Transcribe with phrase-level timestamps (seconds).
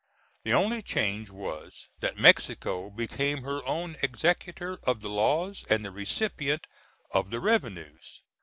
[0.45, 5.91] The only change was, that Mexico became her own executor of the laws and the
[5.91, 6.65] recipient
[7.11, 8.23] of the revenues.